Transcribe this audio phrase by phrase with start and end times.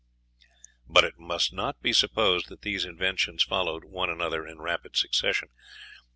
[0.89, 5.49] But it must not be supposed that these inventions followed one another in rapid succession.